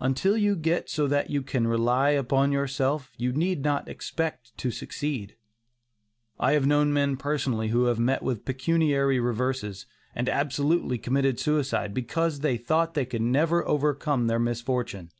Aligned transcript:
Until 0.00 0.36
you 0.36 0.54
get 0.54 0.90
so 0.90 1.06
that 1.06 1.30
you 1.30 1.40
can 1.40 1.66
rely 1.66 2.10
upon 2.10 2.52
yourself, 2.52 3.14
you 3.16 3.32
need 3.32 3.62
not 3.64 3.88
expect 3.88 4.54
to 4.58 4.70
succeed. 4.70 5.34
I 6.38 6.52
have 6.52 6.66
known 6.66 6.92
men 6.92 7.16
personally 7.16 7.68
who 7.68 7.84
have 7.84 7.98
met 7.98 8.22
with 8.22 8.44
pecuniary 8.44 9.18
reverses, 9.18 9.86
and 10.14 10.28
absolutely 10.28 10.98
committed 10.98 11.40
suicide, 11.40 11.94
because 11.94 12.40
they 12.40 12.58
thought 12.58 12.92
they 12.92 13.06
could 13.06 13.22
never 13.22 13.66
overcome 13.66 14.26
their 14.26 14.38
misfortune. 14.38 15.10